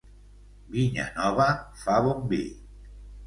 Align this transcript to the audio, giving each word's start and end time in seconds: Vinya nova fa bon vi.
Vinya 0.75 1.05
nova 1.17 1.47
fa 1.83 1.97
bon 2.07 2.25
vi. 2.33 2.41